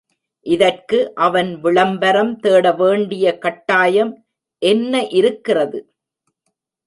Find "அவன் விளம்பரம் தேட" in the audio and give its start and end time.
1.15-2.71